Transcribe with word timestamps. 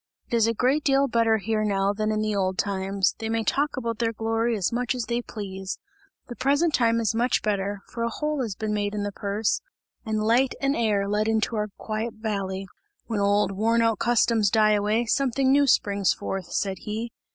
It 0.31 0.33
is 0.35 0.47
a 0.47 0.55
great 0.55 0.83
deal 0.83 1.07
better 1.07 1.37
here 1.37 1.63
now, 1.63 1.93
than 1.93 2.11
in 2.11 2.21
the 2.21 2.35
old 2.35 2.57
times; 2.57 3.13
they 3.19 3.29
may 3.29 3.43
talk 3.43 3.77
about 3.77 3.99
their 3.99 4.11
glory 4.11 4.57
as 4.57 4.71
much 4.73 4.95
as 4.95 5.03
they 5.05 5.21
please. 5.21 5.77
The 6.27 6.35
present 6.35 6.73
time 6.73 6.99
is 6.99 7.13
much 7.13 7.43
better, 7.43 7.81
for 7.87 8.01
a 8.01 8.09
hole 8.09 8.41
has 8.41 8.55
been 8.55 8.73
made 8.73 8.95
in 8.95 9.03
the 9.03 9.11
purse 9.11 9.61
and 10.03 10.23
light 10.23 10.55
and 10.59 10.75
air 10.75 11.07
let 11.07 11.27
into 11.27 11.55
our 11.55 11.67
quiet 11.77 12.15
valley. 12.15 12.65
When 13.05 13.19
old 13.19 13.51
worn 13.51 13.83
out 13.83 13.99
customs 13.99 14.49
die 14.49 14.71
away, 14.73 15.05
something 15.05 15.51
new 15.51 15.67
springs 15.67 16.11
forth!" 16.13 16.51
said 16.51 16.79
he. 16.79 17.11